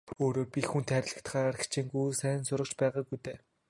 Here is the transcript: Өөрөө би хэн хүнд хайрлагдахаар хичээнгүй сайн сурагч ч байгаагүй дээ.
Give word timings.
Өөрөө 0.23 0.45
би 0.53 0.59
хэн 0.63 0.69
хүнд 0.71 0.89
хайрлагдахаар 0.93 1.55
хичээнгүй 1.61 2.09
сайн 2.21 2.41
сурагч 2.47 2.71
ч 2.75 2.79
байгаагүй 2.79 3.17
дээ. 3.25 3.37